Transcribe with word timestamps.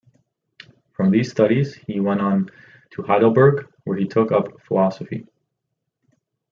From 0.93 1.11
these 1.11 1.29
studies 1.29 1.75
he 1.75 1.99
went 1.99 2.21
on 2.21 2.49
to 2.93 3.03
Heidelberg, 3.03 3.69
where 3.83 3.97
he 3.97 4.07
took 4.07 4.31
up 4.31 4.59
philosophy. 4.63 5.27